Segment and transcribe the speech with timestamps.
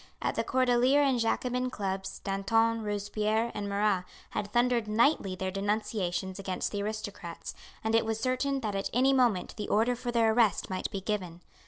[0.19, 6.39] At the Cordeliers and Jacobin Clubs, Danton, Robespierre, and Marat had thundered nightly their denunciations
[6.39, 10.33] against the aristocrats, and it was certain that at any moment the order for their
[10.33, 11.41] arrest might be given.